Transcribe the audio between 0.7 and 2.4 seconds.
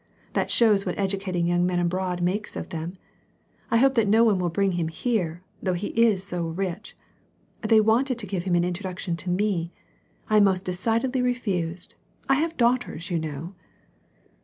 what educating young men abroad